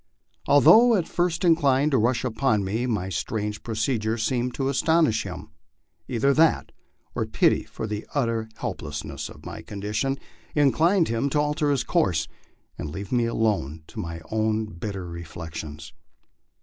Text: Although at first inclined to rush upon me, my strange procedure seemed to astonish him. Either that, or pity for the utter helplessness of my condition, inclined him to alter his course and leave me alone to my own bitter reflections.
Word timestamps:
Although 0.47 0.95
at 0.95 1.07
first 1.07 1.45
inclined 1.45 1.91
to 1.91 1.99
rush 1.99 2.23
upon 2.23 2.63
me, 2.63 2.87
my 2.87 3.09
strange 3.09 3.61
procedure 3.61 4.17
seemed 4.17 4.55
to 4.55 4.67
astonish 4.67 5.27
him. 5.27 5.51
Either 6.07 6.33
that, 6.33 6.71
or 7.13 7.27
pity 7.27 7.65
for 7.65 7.85
the 7.85 8.07
utter 8.15 8.49
helplessness 8.57 9.29
of 9.29 9.45
my 9.45 9.61
condition, 9.61 10.17
inclined 10.55 11.09
him 11.09 11.29
to 11.29 11.39
alter 11.39 11.69
his 11.69 11.83
course 11.83 12.27
and 12.79 12.89
leave 12.89 13.11
me 13.11 13.25
alone 13.25 13.83
to 13.85 13.99
my 13.99 14.21
own 14.31 14.65
bitter 14.65 15.05
reflections. 15.07 15.93